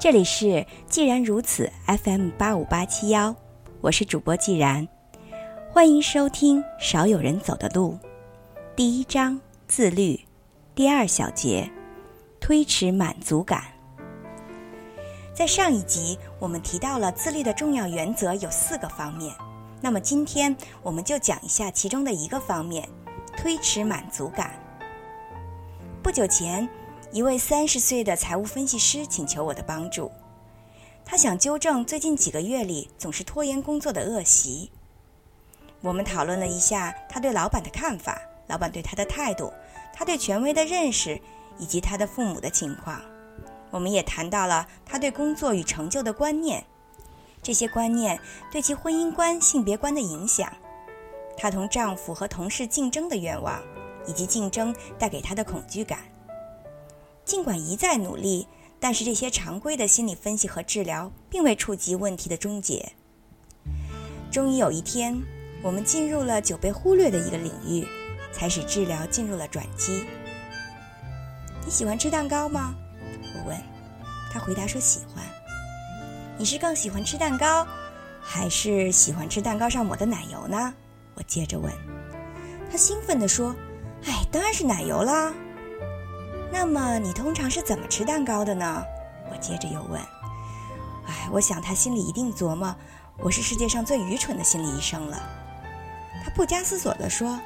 [0.00, 1.68] 这里是既然如此
[2.04, 3.34] FM 八五八七幺，
[3.80, 4.86] 我是主播既然，
[5.72, 7.98] 欢迎收听少有人走的路，
[8.76, 10.20] 第一章自律，
[10.72, 11.68] 第二小节
[12.38, 13.64] 推迟满足感。
[15.34, 19.34] 在上一集我们提到了自律的重要原则有四个方面，
[19.80, 22.88] 那么今天我们就讲一下其中的一个方面——
[23.36, 24.52] 推迟满足感。
[26.04, 26.68] 不久前。
[27.10, 30.12] 一位三十岁的财务分析师请求我的帮助，
[31.06, 34.70] 他想纠正最近几个月里总是拖延工作的恶习。
[35.80, 39.50] 我们讨论了一下他对老板的看法、老板对他的态度、
[39.94, 41.18] 他对权威的认识
[41.58, 43.00] 以及他的父母的情况。
[43.70, 46.62] 我们也谈到了他对工作与成就的观念，
[47.42, 48.20] 这些观念
[48.52, 50.52] 对其婚姻观、性别观的影响，
[51.38, 53.62] 他同丈夫和同事竞争的愿望，
[54.06, 56.00] 以及竞争带给他的恐惧感。
[57.28, 58.48] 尽管一再努力，
[58.80, 62.90] 但是这些常规的心理分析和治疗并未触及问题的终结。
[64.32, 65.14] 终于有一天，
[65.62, 67.86] 我们进入了久被忽略的一个领域，
[68.32, 70.06] 才使治疗进入了转机。
[71.66, 72.74] 你喜欢吃蛋糕吗？
[73.34, 73.60] 我问。
[74.32, 75.22] 他回答说喜欢。
[76.38, 77.66] 你是更喜欢吃蛋糕，
[78.22, 80.72] 还是喜欢吃蛋糕上抹的奶油呢？
[81.14, 81.70] 我接着问。
[82.70, 83.54] 他兴奋地说
[84.08, 85.34] ：“哎，当然是奶油啦。”
[86.50, 88.84] 那么你通常是怎么吃蛋糕的呢？
[89.30, 90.00] 我接着又问。
[91.06, 92.74] 哎，我想他心里一定琢磨，
[93.18, 95.22] 我是世界上最愚蠢的心理医生了。
[96.24, 97.38] 他不加思索地说：“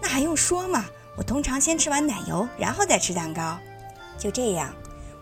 [0.00, 0.84] 那还用说吗？
[1.16, 3.58] 我通常先吃完奶油，然后再吃蛋糕。”
[4.18, 4.74] 就这样，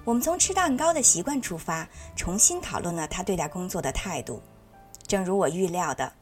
[0.04, 4.42] 我们从吃蛋糕的习惯出发，重新讨论了他对待工作的态度。
[5.06, 6.12] 正如我预料的，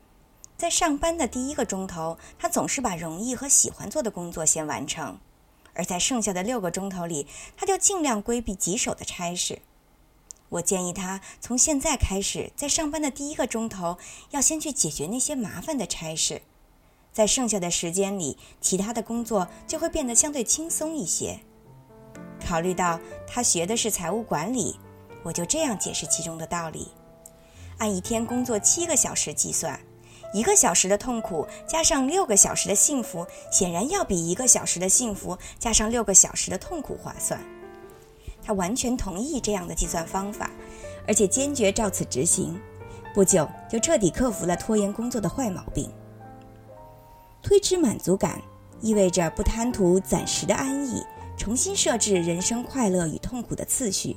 [0.57, 5.19] 在上班的第一个钟头，他总是把容易和喜欢做的工作先完成。
[5.75, 9.61] 而在剩下的六个钟头里，他就尽量规避棘手的差事。
[10.51, 13.97] 我建议他从现在开始，在上班的第一个钟头，
[14.31, 16.43] 要先去解决那些麻烦的差事。
[17.13, 21.41] 在剩下的时间里，其他的工作就会变得相对轻松一些。
[22.45, 24.79] 考虑到他学的是财务管理，
[25.23, 26.89] 我就这样解释其中的道理：
[27.79, 29.81] 按一天工作七个小时计算。
[30.33, 37.41] 一个小时的痛苦加上六个小时的幸福，显然要比一个小时的幸福加上六个小时的痛苦划算。
[38.45, 40.51] 他完全同意这样的计算方法，
[41.07, 42.59] 而且坚决照此执行。
[43.15, 45.89] 不久就彻底克服了拖延工作的坏毛病。
[47.43, 48.41] 推迟满足感
[48.81, 51.05] 意味着不贪图暂时的安逸，
[51.37, 54.17] 重新设置人生快乐与痛苦的次序。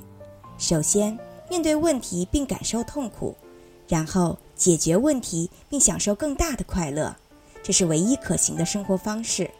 [0.56, 1.16] 首先
[1.50, 3.36] 面对问题并感受痛苦，
[3.88, 4.38] 然后。
[4.56, 7.14] 解决问题并享受更大的快乐，
[7.62, 9.50] 这是唯一可行的生活方式。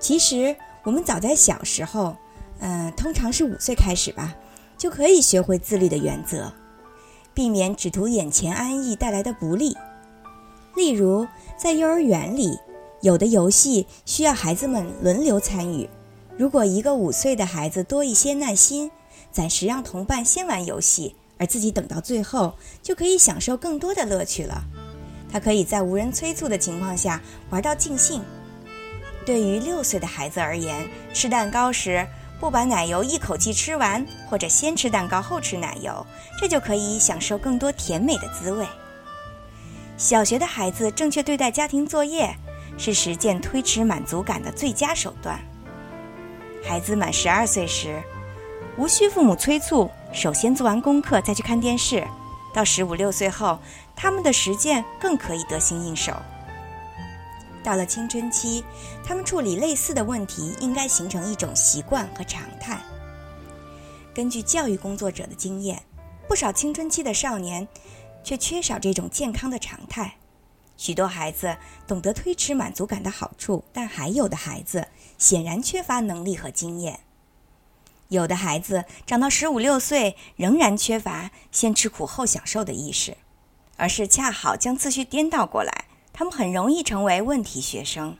[0.00, 2.16] 其实，我们早在小时候，
[2.58, 4.34] 嗯，通常是五岁开始吧，
[4.76, 6.52] 就可以学会自律的原则，
[7.32, 9.76] 避免只图眼前安逸带来的不利。
[10.74, 12.58] 例如，在幼儿园里，
[13.02, 15.88] 有的游戏需要孩子们轮流参与。
[16.36, 18.90] 如果一个五岁的孩子多一些耐心，
[19.30, 21.14] 暂时让同伴先玩游戏。
[21.40, 24.62] 而自己等到最后，就可以享受更多的乐趣了。
[25.32, 27.18] 他可以在无人催促的情况下
[27.48, 28.22] 玩到尽兴。
[29.24, 32.06] 对于六岁的孩子而言，吃蛋糕时
[32.38, 36.04] 不把奶油一口气吃完，或者先吃蛋糕后吃奶油，
[36.38, 38.66] 这就可以享受更多甜美的滋味。
[39.96, 42.34] 小学的孩子正确对待家庭作业，
[42.76, 45.40] 是实践推迟满足感的最佳手段。
[46.62, 48.02] 孩子满十二岁时，
[48.76, 49.90] 无需父母催促。
[50.12, 52.06] 首先做完功课再去看电视，
[52.52, 53.58] 到十五六岁后，
[53.94, 56.12] 他们的实践更可以得心应手。
[57.62, 58.64] 到了青春期，
[59.04, 62.80] 他们处理类似的问题应该形成一种习惯和常态。
[64.12, 65.80] 根据教育工作者的经验，
[66.26, 67.66] 不少青春期的少年
[68.24, 70.16] 却缺少这种健康的常态。
[70.76, 71.54] 许多孩子
[71.86, 76.98] 懂得推迟满足感的好处，但还有的孩子显然缺乏能力和经验。
[78.10, 83.16] 有的孩子长到十五六岁，仍然缺乏先吃苦后享受的意识，
[83.76, 85.84] 而是恰好将次序颠倒过来。
[86.12, 88.16] 他们很容易成为问题学生。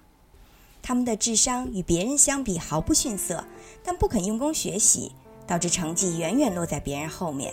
[0.81, 3.45] 他们的智商与别人相比毫不逊色，
[3.83, 5.11] 但不肯用功学习，
[5.45, 7.53] 导致成绩远远落在别人后面。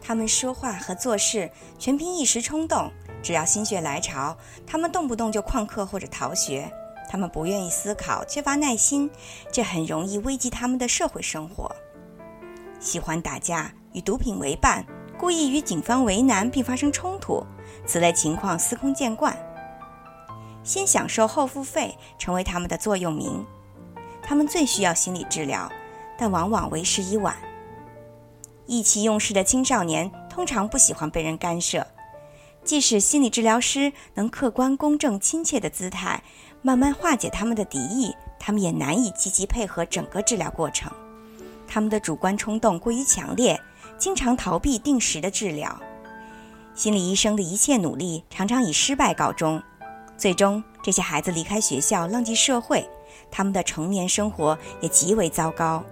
[0.00, 2.88] 他们说话和做事全凭一时冲动，
[3.20, 6.72] 只要心血来潮，他们动不动就旷课或者逃学。
[7.08, 9.10] 他们不愿意思考，缺乏耐心，
[9.50, 11.74] 这很容易危及他们的社会生活。
[12.78, 14.84] 喜欢打架，与毒品为伴，
[15.18, 17.44] 故意与警方为难并发生冲突，
[17.86, 19.36] 此类情况司空见惯。
[20.62, 23.44] 先享受后付费成为他们的座右铭。
[24.22, 25.72] 他们最需要心理治疗，
[26.18, 27.34] 但往往为时已晚。
[28.66, 31.86] 意气用事的青少年通常不喜欢被人干涉，
[32.62, 36.22] 即使心理治疗师能客观、公正、亲切的姿态
[36.62, 40.90] 慢慢化解他们的敌意，他们也难以积极配合整个治疗过程。
[41.66, 43.60] 他们的主观冲动过于强烈，
[43.98, 45.80] 经常逃避定时的治疗。
[46.74, 49.62] 心理医生的一切努力常常以失败告终，
[50.16, 52.88] 最终这些孩子离开学校，浪迹社会，
[53.30, 55.84] 他们的成年生活也极为糟糕，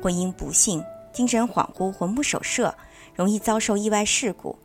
[0.00, 0.82] 婚姻不幸，
[1.12, 2.74] 精神恍惚，魂不守舍，
[3.14, 4.58] 容易遭受意外事故，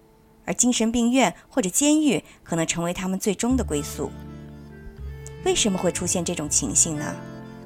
[0.45, 4.11] 而精神病院或者监狱可能成为他们最终的归宿。
[5.45, 7.15] 为什么会出现这种情形呢？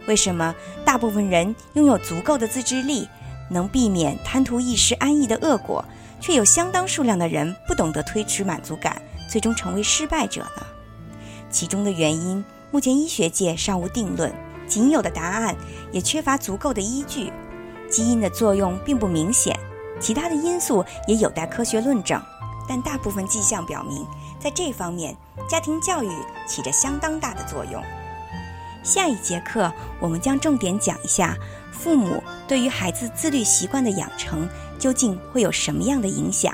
[0.08, 3.08] 为什么大部分人拥有足够的自制力，
[3.50, 5.84] 能避免贪图一时安逸的恶果？
[6.20, 10.66] 却有相当数量的人不懂得推迟满足感，最终成为失败者呢？
[11.52, 14.34] 其中的原因，目前医学界尚无定论，
[14.68, 15.56] 仅有的答案
[15.92, 17.32] 也缺乏足够的依据。
[17.88, 19.58] 基因的作用并不明显，
[20.00, 22.20] 其他的因素也有待科学论证。
[22.68, 24.06] 但大部分迹象表明，
[24.40, 25.16] 在这方面，
[25.50, 26.10] 家庭教育
[26.48, 27.84] 起着相当大的作用。
[28.84, 31.36] 下一节课，我们将重点讲一下
[31.72, 34.48] 父母对于孩子自律习惯的养成。
[34.80, 36.54] 究竟会有什么样的影响？